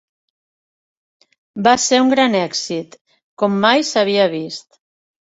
[1.69, 3.01] Va ser un gran èxit,
[3.43, 4.85] com mai s'havia vist.